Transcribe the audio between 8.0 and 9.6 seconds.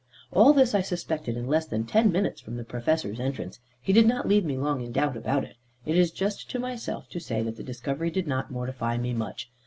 did not mortify me much.